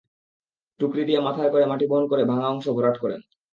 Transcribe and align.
টুকরি 0.79 1.01
দিয়ে 1.05 1.19
মাথায় 1.19 1.49
করে 1.49 1.65
মাটি 1.65 1.85
বহন 1.87 2.05
করে 2.07 2.23
ভাঙা 2.25 2.47
অংশ 2.47 2.65
ভরাট 2.69 2.95
করেন। 2.97 3.21